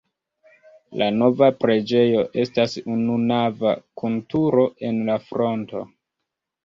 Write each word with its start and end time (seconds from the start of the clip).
La 1.01 1.09
nova 1.17 1.49
preĝejo 1.63 2.23
estas 2.45 2.73
ununava 2.95 3.75
kun 4.03 4.17
turo 4.35 4.65
en 4.89 5.07
la 5.11 5.19
fronto. 5.27 5.85